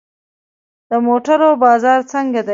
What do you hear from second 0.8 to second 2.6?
د موټرو بازار څنګه دی؟